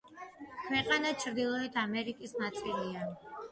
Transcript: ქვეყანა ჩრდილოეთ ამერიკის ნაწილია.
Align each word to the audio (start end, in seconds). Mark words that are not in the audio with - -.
ქვეყანა 0.63 1.11
ჩრდილოეთ 1.25 1.79
ამერიკის 1.83 2.35
ნაწილია. 2.47 3.07